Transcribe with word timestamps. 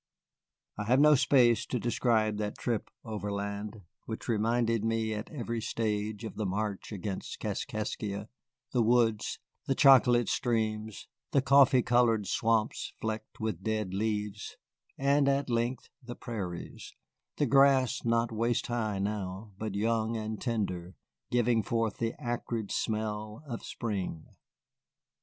I 0.79 0.85
have 0.85 0.99
no 0.99 1.13
space 1.13 1.63
to 1.67 1.77
describe 1.79 2.37
that 2.37 2.57
trip 2.57 2.89
overland, 3.05 3.81
which 4.07 4.27
reminded 4.27 4.83
me 4.83 5.13
at 5.13 5.29
every 5.29 5.61
stage 5.61 6.23
of 6.23 6.33
the 6.37 6.45
march 6.47 6.91
against 6.91 7.39
Kaskaskia, 7.39 8.27
the 8.71 8.81
woods, 8.81 9.37
the 9.67 9.75
chocolate 9.75 10.27
streams, 10.27 11.07
the 11.33 11.41
coffee 11.43 11.83
colored 11.83 12.25
swamps 12.25 12.93
flecked 12.99 13.39
with 13.39 13.61
dead 13.63 13.93
leaves, 13.93 14.57
and 14.97 15.29
at 15.29 15.51
length 15.51 15.89
the 16.01 16.15
prairies, 16.15 16.95
the 17.37 17.45
grass 17.45 18.03
not 18.03 18.31
waist 18.31 18.65
high 18.65 18.97
now, 18.97 19.51
but 19.59 19.75
young 19.75 20.17
and 20.17 20.41
tender, 20.41 20.95
giving 21.29 21.61
forth 21.61 21.97
the 21.97 22.15
acrid 22.19 22.71
smell 22.71 23.43
of 23.47 23.63
spring. 23.63 24.25